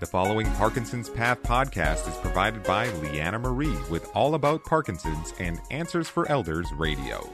[0.00, 5.60] The following Parkinson's Path podcast is provided by Lianna Marie with All About Parkinson's and
[5.72, 7.28] Answers for Elders Radio.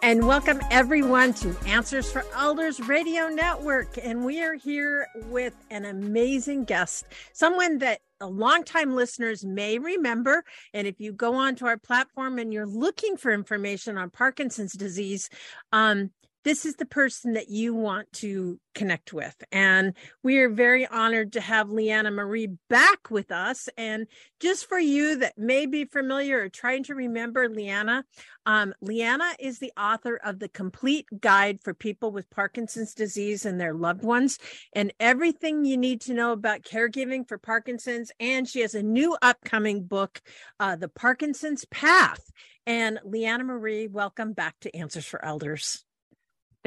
[0.00, 3.98] And welcome everyone to Answers for Elders Radio Network.
[4.00, 10.44] And we are here with an amazing guest, someone that longtime listeners may remember.
[10.72, 15.30] And if you go onto our platform and you're looking for information on Parkinson's disease,
[15.72, 16.12] um,
[16.48, 19.36] this is the person that you want to connect with.
[19.52, 23.68] And we are very honored to have Lianna Marie back with us.
[23.76, 24.06] And
[24.40, 28.04] just for you that may be familiar or trying to remember Lianna,
[28.46, 33.60] um, Lianna is the author of The Complete Guide for People with Parkinson's Disease and
[33.60, 34.38] Their Loved Ones,
[34.72, 38.10] and everything you need to know about caregiving for Parkinson's.
[38.18, 40.22] And she has a new upcoming book,
[40.58, 42.22] uh, The Parkinson's Path.
[42.66, 45.84] And Lianna Marie, welcome back to Answers for Elders.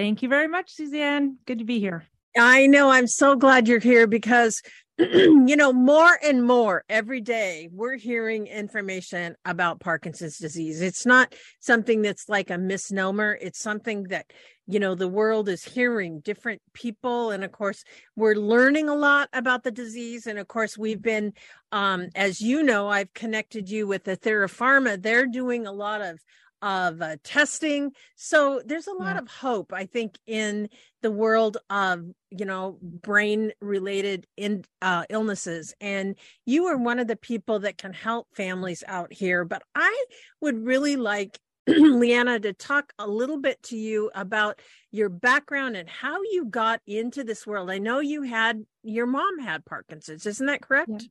[0.02, 1.38] Thank you very much, Suzanne.
[1.46, 2.08] Good to be here.
[2.36, 2.90] I know.
[2.90, 4.64] I'm so glad you're here because,
[4.98, 10.82] you know, more and more every day we're hearing information about Parkinson's disease.
[10.82, 14.26] It's not something that's like a misnomer, it's something that,
[14.66, 17.30] you know, the world is hearing different people.
[17.30, 17.84] And of course,
[18.15, 20.26] we're learning a lot about the disease.
[20.26, 21.34] And of course, we've been,
[21.71, 24.99] um, as you know, I've connected you with the Therapharma.
[24.99, 26.20] They're doing a lot of
[26.62, 27.91] of uh, testing.
[28.15, 29.21] So there's a lot yeah.
[29.21, 30.70] of hope, I think, in
[31.01, 35.73] the world of you know brain related in uh, illnesses.
[35.81, 39.45] And you are one of the people that can help families out here.
[39.45, 40.05] But I
[40.40, 44.59] would really like Lianna to talk a little bit to you about
[44.91, 47.70] your background and how you got into this world.
[47.70, 50.90] I know you had your mom had Parkinson's, isn't that correct?
[50.90, 51.07] Yeah.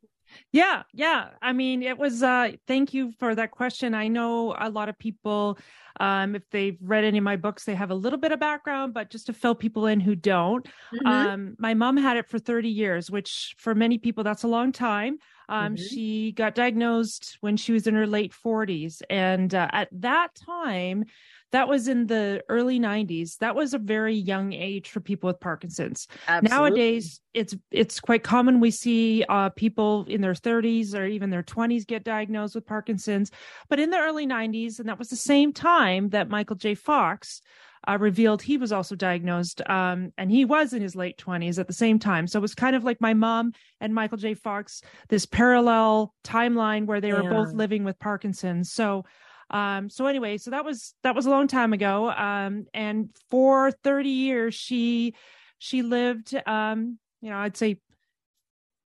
[0.52, 1.28] Yeah, yeah.
[1.40, 3.94] I mean, it was uh thank you for that question.
[3.94, 5.58] I know a lot of people
[5.98, 8.94] um if they've read any of my books, they have a little bit of background,
[8.94, 10.66] but just to fill people in who don't.
[10.94, 11.06] Mm-hmm.
[11.06, 14.72] Um my mom had it for 30 years, which for many people that's a long
[14.72, 15.18] time.
[15.48, 15.82] Um mm-hmm.
[15.82, 21.04] she got diagnosed when she was in her late 40s and uh, at that time
[21.52, 25.40] that was in the early 90s that was a very young age for people with
[25.40, 26.06] parkinson's.
[26.28, 26.56] Absolutely.
[26.56, 28.60] nowadays it's it's quite common.
[28.60, 33.30] We see uh, people in their 30s or even their 20s get diagnosed with parkinson's.
[33.68, 36.74] But in the early 90s and that was the same time that michael j.
[36.74, 37.40] Fox
[37.88, 41.66] uh, revealed he was also diagnosed um, and he was in his late 20s at
[41.66, 42.26] the same time.
[42.26, 44.34] So it was kind of like my mom and michael j.
[44.34, 47.22] Fox this parallel timeline where they yeah.
[47.22, 48.72] were both living with parkinson's.
[48.72, 49.04] So
[49.50, 52.10] um, so anyway, so that was that was a long time ago.
[52.10, 55.14] Um, and for 30 years she
[55.58, 57.78] she lived um, you know, I'd say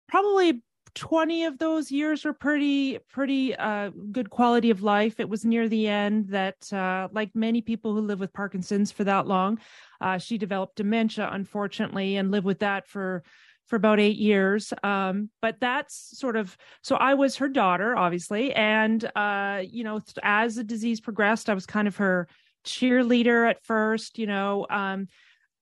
[0.07, 0.61] probably
[0.95, 5.69] 20 of those years were pretty pretty uh, good quality of life it was near
[5.69, 9.59] the end that uh, like many people who live with parkinson's for that long
[10.01, 13.21] uh, she developed dementia unfortunately and lived with that for
[13.67, 14.73] for about eight years.
[14.83, 20.01] Um, but that's sort of so I was her daughter, obviously, and uh, you know,
[20.23, 22.27] as the disease progressed, I was kind of her
[22.65, 24.17] cheerleader at first.
[24.17, 25.07] You know, um,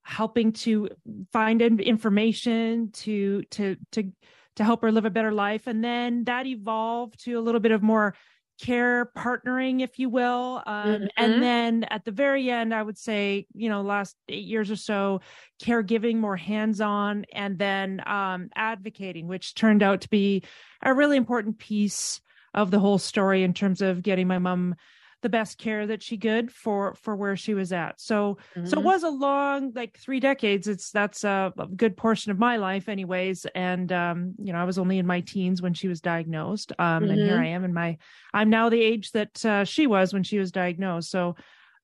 [0.03, 0.89] helping to
[1.33, 4.11] find information to to to
[4.55, 7.71] to help her live a better life, and then that evolved to a little bit
[7.71, 8.15] of more
[8.59, 10.61] care partnering, if you will.
[10.65, 11.05] Um, mm-hmm.
[11.17, 14.75] And then at the very end, I would say, you know, last eight years or
[14.75, 15.21] so,
[15.61, 20.43] caregiving more hands on and then um, advocating, which turned out to be
[20.81, 22.21] a really important piece
[22.53, 24.75] of the whole story in terms of getting my mom
[25.25, 28.67] the best care that she could for for where she was at so mm-hmm.
[28.67, 28.85] so it mm-hmm.
[28.85, 32.87] was a long like three decades it's that's a, a, good portion of my life
[32.87, 36.73] anyways and um you know i was only in my teens when she was diagnosed
[36.77, 37.09] um mm-hmm.
[37.09, 37.41] and here mm-hmm.
[37.41, 37.97] i am in my
[38.35, 41.35] i'm now the age that uh, she was when she was diagnosed so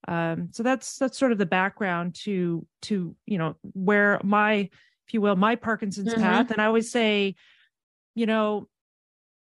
[0.07, 4.69] um so that's that's sort of the background to to you know where my
[5.07, 6.21] if you will my parkinson's mm-hmm.
[6.21, 7.33] path and i always say
[8.13, 8.67] you know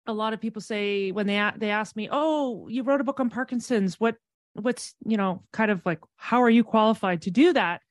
[0.08, 3.20] a lot of people say when they they ask me, "Oh, you wrote a book
[3.20, 4.00] on Parkinson's.
[4.00, 4.16] What
[4.54, 7.82] what's, you know, kind of like how are you qualified to do that?"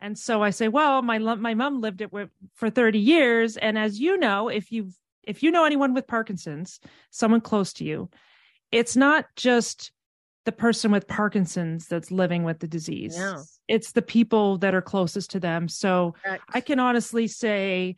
[0.00, 2.10] And so I say, "Well, my my mom lived it
[2.54, 4.90] for 30 years, and as you know, if you
[5.22, 6.80] if you know anyone with Parkinson's,
[7.10, 8.10] someone close to you,
[8.70, 9.92] it's not just
[10.44, 13.16] the person with Parkinson's that's living with the disease.
[13.16, 13.42] No.
[13.66, 15.68] It's the people that are closest to them.
[15.68, 16.44] So Correct.
[16.52, 17.96] I can honestly say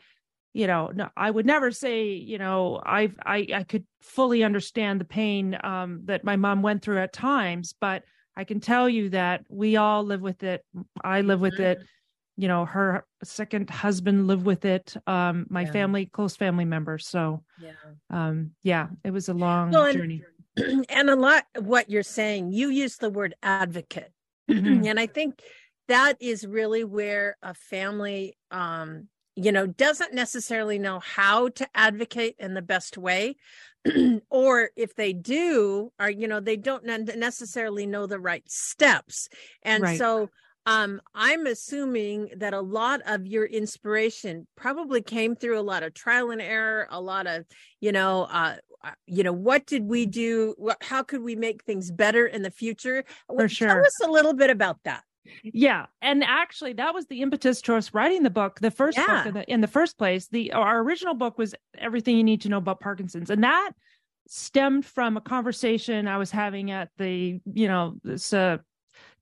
[0.57, 4.99] you know no, i would never say you know i i i could fully understand
[4.99, 8.03] the pain um, that my mom went through at times but
[8.37, 10.65] i can tell you that we all live with it
[11.05, 12.43] i live with it mm-hmm.
[12.43, 15.73] you know her second husband lived with it um, my yeah.
[15.73, 17.73] family close family members so yeah
[18.09, 20.25] um yeah it was a long well, journey
[20.57, 24.11] and, and a lot what you're saying you use the word advocate
[24.51, 24.87] mm-hmm.
[24.87, 25.43] and i think
[25.89, 29.07] that is really where a family um
[29.37, 33.37] you know doesn't necessarily know how to advocate in the best way
[34.31, 39.29] or if they do are you know they don't necessarily know the right steps
[39.63, 39.99] and right.
[39.99, 40.29] so
[40.67, 45.95] um, I'm assuming that a lot of your inspiration probably came through a lot of
[45.95, 47.45] trial and error, a lot of,
[47.81, 50.55] you know, uh, uh you know, what did we do?
[50.59, 53.05] What, how could we make things better in the future?
[53.29, 53.69] For sure.
[53.69, 55.05] Tell us a little bit about that.
[55.43, 58.61] Yeah, and actually, that was the impetus to us writing the book.
[58.61, 59.07] The first yeah.
[59.07, 62.43] book in the, in the first place, the our original book was everything you need
[62.43, 63.73] to know about Parkinson's, and that
[64.29, 68.59] stemmed from a conversation I was having at the you know this uh,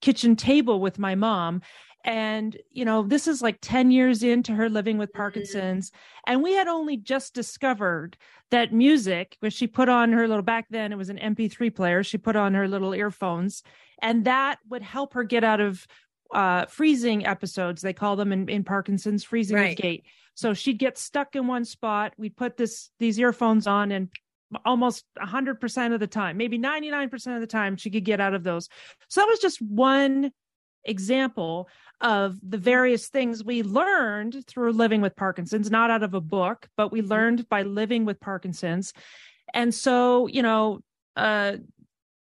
[0.00, 1.62] kitchen table with my mom
[2.04, 5.18] and you know this is like 10 years into her living with mm-hmm.
[5.18, 5.90] parkinson's
[6.26, 8.16] and we had only just discovered
[8.50, 12.02] that music which she put on her little back then it was an mp3 player
[12.02, 13.62] she put on her little earphones
[14.02, 15.86] and that would help her get out of
[16.32, 19.76] uh, freezing episodes they call them in, in parkinson's freezing right.
[19.76, 20.04] gait
[20.34, 24.08] so she'd get stuck in one spot we'd put this these earphones on and
[24.64, 28.44] almost 100% of the time, maybe 99% of the time, she could get out of
[28.44, 28.68] those.
[29.08, 30.30] So that was just one
[30.84, 31.68] example
[32.00, 36.68] of the various things we learned through living with Parkinson's, not out of a book,
[36.76, 37.10] but we mm-hmm.
[37.10, 38.92] learned by living with Parkinson's.
[39.52, 40.80] And so, you know,
[41.16, 41.56] uh,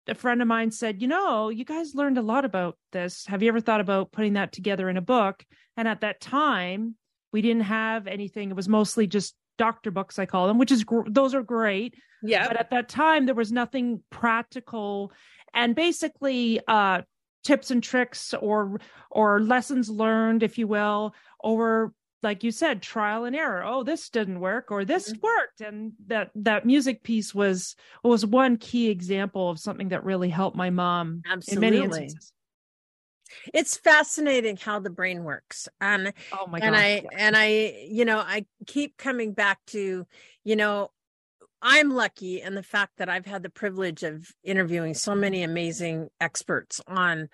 [0.07, 3.25] a friend of mine said, You know, you guys learned a lot about this.
[3.25, 5.44] Have you ever thought about putting that together in a book?
[5.78, 6.96] And at that time,
[7.31, 8.50] we didn't have anything.
[8.50, 11.96] It was mostly just doctor books i call them which is gr- those are great
[12.24, 15.12] yeah but at that time there was nothing practical
[15.54, 17.02] and basically uh
[17.45, 21.94] tips and tricks or or lessons learned if you will or
[22.24, 23.63] like you said trial and error.
[23.63, 25.21] Oh this didn't work or this mm-hmm.
[25.21, 25.62] worked.
[25.62, 30.57] And that that music piece was was one key example of something that really helped
[30.57, 31.68] my mom Absolutely.
[31.68, 32.33] in many instances.
[33.53, 35.69] It's fascinating how the brain works.
[35.80, 40.06] Um oh my god and i and i you know i keep coming back to
[40.44, 40.89] you know
[41.66, 46.08] i'm lucky in the fact that i've had the privilege of interviewing so many amazing
[46.22, 47.28] experts on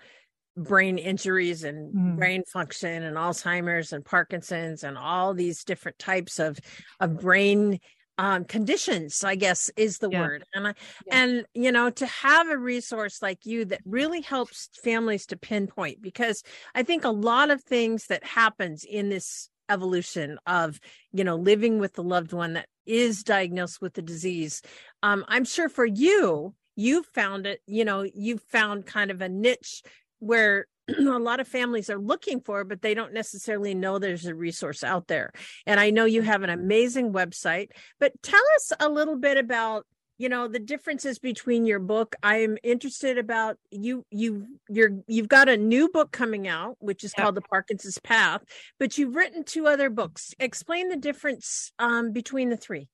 [0.56, 2.16] brain injuries and mm.
[2.16, 6.58] brain function and alzheimer's and parkinson's and all these different types of
[6.98, 7.78] of brain
[8.18, 10.20] um, conditions i guess is the yeah.
[10.20, 10.74] word and I,
[11.06, 11.22] yeah.
[11.22, 16.02] and you know to have a resource like you that really helps families to pinpoint
[16.02, 16.42] because
[16.74, 20.78] i think a lot of things that happens in this evolution of
[21.12, 24.62] you know living with the loved one that is diagnosed with the disease
[25.02, 29.28] um, i'm sure for you you found it you know you found kind of a
[29.28, 29.82] niche
[30.18, 30.66] where
[30.98, 34.82] a lot of families are looking for, but they don't necessarily know there's a resource
[34.82, 35.32] out there.
[35.66, 37.68] And I know you have an amazing website,
[38.00, 39.86] but tell us a little bit about
[40.22, 45.48] you know the differences between your book i'm interested about you you you're you've got
[45.48, 48.42] a new book coming out which is called the parkinson's path
[48.78, 50.34] but you've written two other books.
[50.38, 52.88] Explain the difference um, between the three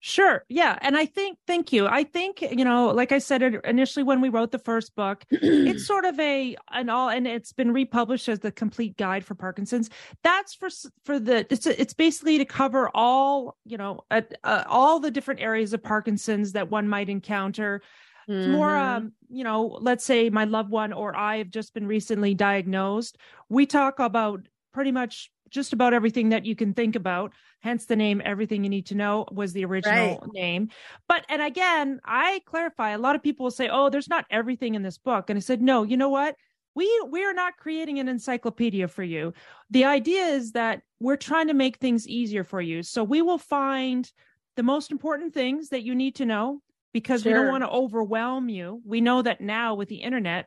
[0.00, 0.44] Sure.
[0.48, 0.78] Yeah.
[0.80, 1.86] And I think, thank you.
[1.88, 5.86] I think, you know, like I said initially when we wrote the first book, it's
[5.88, 9.90] sort of a, an all, and it's been republished as the complete guide for Parkinson's.
[10.22, 10.68] That's for,
[11.04, 15.40] for the, it's, it's basically to cover all, you know, uh, uh, all the different
[15.40, 17.82] areas of Parkinson's that one might encounter.
[18.28, 18.96] It's more, mm-hmm.
[18.96, 23.16] um, you know, let's say my loved one or I have just been recently diagnosed.
[23.48, 27.32] We talk about pretty much just about everything that you can think about.
[27.60, 30.32] Hence the name Everything You Need to Know was the original right.
[30.32, 30.68] name.
[31.08, 34.74] But, and again, I clarify a lot of people will say, oh, there's not everything
[34.74, 35.30] in this book.
[35.30, 36.36] And I said, no, you know what?
[36.74, 39.32] We, we are not creating an encyclopedia for you.
[39.70, 42.84] The idea is that we're trying to make things easier for you.
[42.84, 44.10] So we will find
[44.54, 46.60] the most important things that you need to know
[46.92, 47.32] because sure.
[47.32, 48.80] we don't want to overwhelm you.
[48.84, 50.46] We know that now with the internet,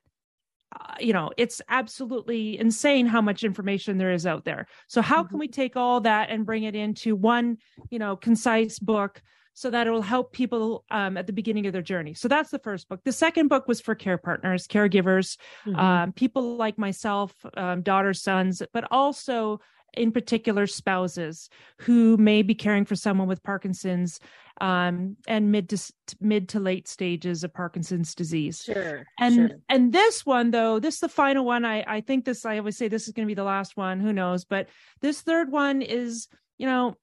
[0.80, 5.24] uh, you know it's absolutely insane how much information there is out there so how
[5.24, 5.62] can we mm-hmm.
[5.62, 7.58] take all that and bring it into one
[7.90, 9.22] you know concise book
[9.54, 12.52] so that it will help people um, at the beginning of their journey so that's
[12.52, 15.76] the first book the second book was for care partners caregivers mm-hmm.
[15.76, 19.60] um, people like myself um, daughters sons but also
[19.94, 24.20] in particular spouses who may be caring for someone with Parkinson's
[24.60, 28.64] um, and mid to mid to late stages of Parkinson's disease.
[28.64, 29.06] Sure.
[29.20, 29.50] And sure.
[29.70, 31.66] and this one though, this is the final one.
[31.66, 34.00] I I think this I always say this is going to be the last one.
[34.00, 34.46] Who knows?
[34.46, 34.70] But
[35.02, 36.96] this third one is you know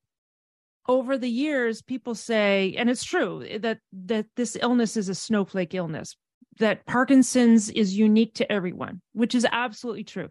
[0.86, 5.74] over the years people say and it's true that that this illness is a snowflake
[5.74, 6.16] illness
[6.58, 10.28] that Parkinson's is unique to everyone, which is absolutely true.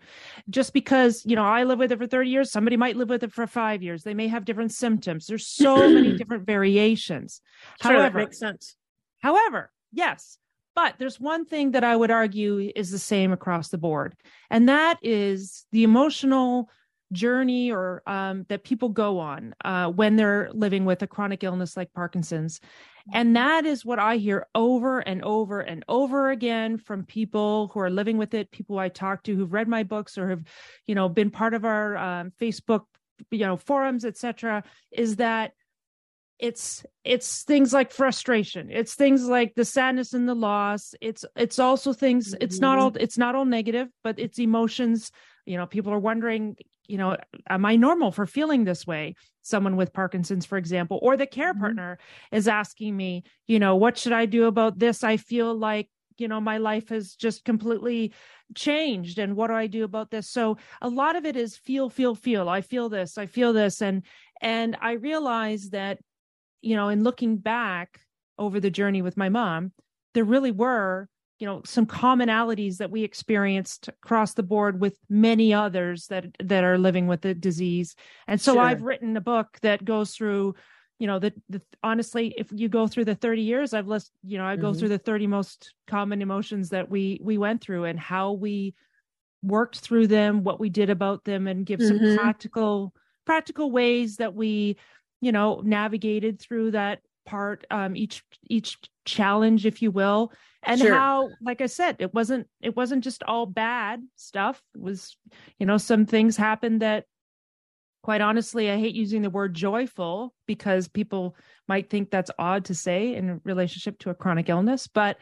[0.50, 3.24] Just because, you know, I live with it for 30 years, somebody might live with
[3.24, 4.04] it for five years.
[4.04, 5.26] They may have different symptoms.
[5.26, 7.42] There's so many different variations.
[7.82, 8.76] Sure, however, that makes sense.
[9.20, 10.38] However, yes,
[10.76, 14.16] but there's one thing that I would argue is the same across the board,
[14.50, 16.70] and that is the emotional
[17.12, 21.78] journey or um, that people go on uh, when they're living with a chronic illness
[21.78, 22.60] like Parkinson's.
[23.14, 27.80] And that is what I hear over and over and over again from people who
[27.80, 30.44] are living with it, people I talk to who've read my books or have,
[30.88, 32.84] you know, been part of our um, Facebook,
[33.32, 34.64] you know, forums, etc.
[34.92, 35.54] Is that
[36.40, 41.58] it's it's things like frustration it's things like the sadness and the loss it's it's
[41.58, 45.12] also things it's not all it's not all negative but it's emotions
[45.46, 46.56] you know people are wondering
[46.88, 47.17] you know
[47.50, 49.15] am i normal for feeling this way?
[49.41, 51.62] Someone with parkinson's for example or the care mm-hmm.
[51.62, 52.00] partner
[52.32, 55.03] is asking me you know what should i do about this?
[55.03, 58.13] I feel like you know my life has just completely
[58.56, 60.29] changed and what do i do about this?
[60.29, 62.50] So a lot of it is feel feel feel.
[62.50, 64.03] I feel this i feel this and
[64.41, 66.00] and i realize that
[66.62, 68.01] you know, in looking back
[68.38, 69.72] over the journey with my mom,
[70.13, 71.08] there really were,
[71.39, 76.63] you know, some commonalities that we experienced across the board with many others that that
[76.63, 77.96] are living with the disease.
[78.27, 78.62] And so sure.
[78.62, 80.56] I've written a book that goes through
[81.00, 84.38] you know the, the honestly if you go through the 30 years i've list you
[84.38, 84.79] know i go mm-hmm.
[84.79, 88.74] through the 30 most common emotions that we we went through and how we
[89.44, 92.03] worked through them what we did about them and give mm-hmm.
[92.03, 92.94] some practical
[93.25, 94.75] practical ways that we
[95.22, 100.31] you know navigated through that part um each each challenge if you will.
[100.63, 100.93] And sure.
[100.93, 104.62] how like i said it wasn't it wasn't just all bad stuff.
[104.74, 105.15] It was
[105.60, 107.05] you know some things happened that
[108.03, 111.36] quite honestly i hate using the word joyful because people
[111.67, 115.17] might think that's odd to say in relationship to a chronic illness but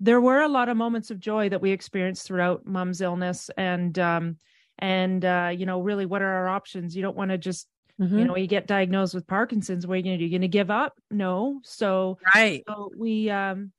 [0.00, 3.50] there were a lot of moments of joy that we experienced throughout mom's illness.
[3.56, 4.36] And um
[4.78, 6.94] and uh you know really what are our options?
[6.94, 7.66] You don't want to just
[8.00, 8.18] Mm-hmm.
[8.18, 10.24] You know, you get diagnosed with Parkinson's, what are you going to do?
[10.24, 10.94] You're going to give up?
[11.10, 11.60] No.
[11.64, 12.62] So, right.
[12.68, 13.72] So we, um,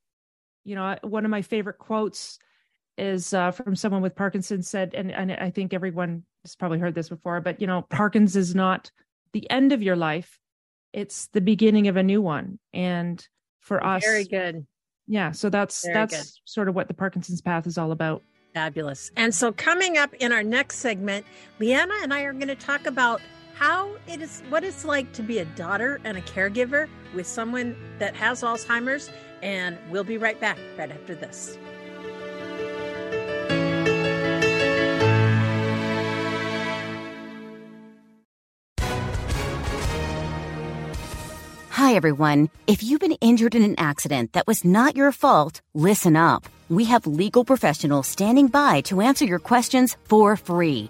[0.65, 2.37] you know, one of my favorite quotes
[2.97, 6.95] is uh, from someone with Parkinson's said, and, and I think everyone has probably heard
[6.95, 8.91] this before, but you know, Parkinson's is not
[9.33, 10.37] the end of your life;
[10.93, 12.59] it's the beginning of a new one.
[12.73, 13.25] And
[13.61, 14.65] for us, very good.
[15.07, 16.31] Yeah, so that's very that's good.
[16.45, 18.21] sort of what the Parkinson's path is all about.
[18.53, 19.11] Fabulous.
[19.15, 21.25] And so, coming up in our next segment,
[21.59, 23.21] Lianna and I are going to talk about
[23.59, 27.75] how it is what it's like to be a daughter and a caregiver with someone
[27.99, 29.09] that has Alzheimer's
[29.41, 31.57] and we'll be right back right after this.
[41.71, 42.49] Hi everyone.
[42.65, 46.47] If you've been injured in an accident that was not your fault, listen up.
[46.69, 50.89] We have legal professionals standing by to answer your questions for free.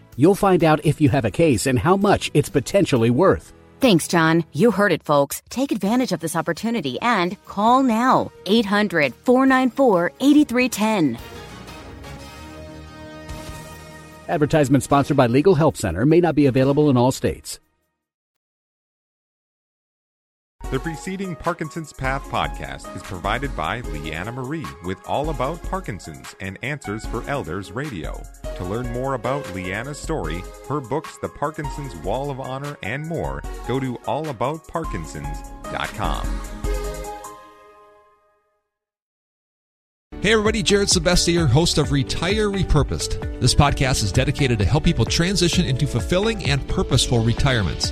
[0.15, 3.53] You'll find out if you have a case and how much it's potentially worth.
[3.79, 4.43] Thanks, John.
[4.53, 5.41] You heard it, folks.
[5.49, 11.17] Take advantage of this opportunity and call now 800 494 8310.
[14.27, 17.59] Advertisement sponsored by Legal Help Center may not be available in all states.
[20.71, 26.57] The preceding Parkinson's Path podcast is provided by Lianna Marie with All About Parkinson's and
[26.63, 28.23] Answers for Elders Radio.
[28.55, 33.43] To learn more about Lianna's story, her books, The Parkinson's Wall of Honor, and more,
[33.67, 36.41] go to allaboutparkinsons.com.
[40.21, 43.41] Hey everybody, Jared Sebestier, host of Retire Repurposed.
[43.41, 47.91] This podcast is dedicated to help people transition into fulfilling and purposeful retirements.